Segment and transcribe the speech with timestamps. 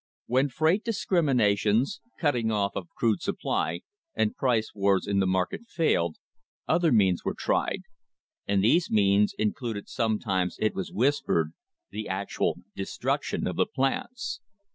[0.25, 3.81] When freight discriminations, cutting off of crude supply,
[4.15, 6.17] and price wars in the market failed,
[6.67, 7.81] other means were tried,
[8.47, 11.51] and these means included sometimes, it was whispered,
[11.91, 14.41] the actual de struction of the plants.